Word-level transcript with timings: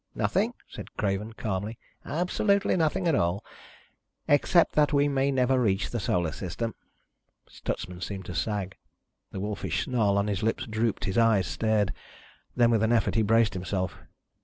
"Nothing," 0.15 0.55
said 0.67 0.97
Craven 0.97 1.33
calmly. 1.33 1.77
"Absolutely 2.03 2.75
nothing 2.75 3.07
at 3.07 3.13
all... 3.13 3.45
except 4.27 4.73
that 4.73 4.91
we 4.91 5.07
may 5.07 5.29
never 5.29 5.61
reach 5.61 5.91
the 5.91 5.99
Solar 5.99 6.31
System!" 6.31 6.73
Stutsman 7.47 8.01
seemed 8.01 8.25
to 8.25 8.33
sag. 8.33 8.77
The 9.31 9.39
wolfish 9.39 9.83
snarl 9.85 10.17
on 10.17 10.25
his 10.25 10.41
lips 10.41 10.65
drooped. 10.65 11.05
His 11.05 11.19
eyes 11.19 11.45
stared. 11.45 11.93
Then 12.55 12.71
with 12.71 12.81
an 12.81 12.91
effort 12.91 13.13
he 13.13 13.21
braced 13.21 13.53
himself. 13.53 13.99